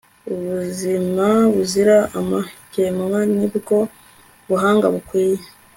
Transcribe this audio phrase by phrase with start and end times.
[0.33, 3.77] ubuzima buzira amakemwa nibwo
[4.49, 5.43] buhanga bukwiye